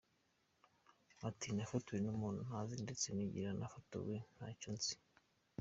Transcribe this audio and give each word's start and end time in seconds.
Ati 1.29 1.47
“Nafotowe 1.55 1.99
n’umuntu 2.01 2.39
ntazi 2.47 2.75
ndetse 2.85 3.07
n’igihe 3.15 3.49
nafotorewe 3.59 4.17
ntacyo 4.35 4.69
nzi. 4.75 4.93